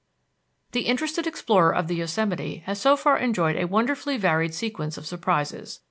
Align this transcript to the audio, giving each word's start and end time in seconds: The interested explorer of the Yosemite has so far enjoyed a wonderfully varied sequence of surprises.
The 0.71 0.87
interested 0.87 1.27
explorer 1.27 1.75
of 1.75 1.87
the 1.87 1.93
Yosemite 1.97 2.63
has 2.65 2.81
so 2.81 2.97
far 2.97 3.19
enjoyed 3.19 3.55
a 3.55 3.67
wonderfully 3.67 4.17
varied 4.17 4.55
sequence 4.55 4.97
of 4.97 5.05
surprises. 5.05 5.79